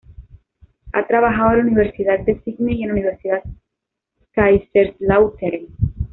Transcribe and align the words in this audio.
Ha 0.93 1.05
trabajado 1.05 1.51
en 1.51 1.57
la 1.57 1.63
Universidad 1.73 2.17
de 2.21 2.41
Sídney 2.41 2.73
y 2.79 2.81
en 2.81 2.87
la 2.87 2.93
Universidad 2.95 3.43
Kaiserslautern. 4.31 5.67